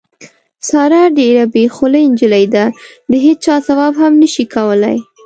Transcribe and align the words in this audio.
ساره 0.69 1.01
ډېره 1.19 1.43
بې 1.53 1.63
خولې 1.75 2.03
نجیلۍ 2.11 2.45
ده، 2.55 2.65
د 3.11 3.13
هېچا 3.25 3.55
ځواب 3.67 3.93
هم 4.01 4.13
نشي 4.21 4.45
کولی. 4.53 4.97